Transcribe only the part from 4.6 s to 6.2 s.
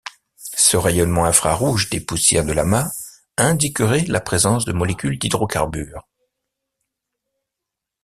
de molécules d'hydrocarbures.